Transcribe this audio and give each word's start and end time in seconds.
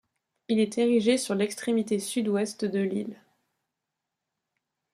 Il 0.47 0.59
est 0.59 0.79
érigé 0.79 1.19
sur 1.19 1.35
l'extrémité 1.35 1.99
sud-ouest 1.99 2.65
de 2.65 2.79
l'île. 2.79 3.21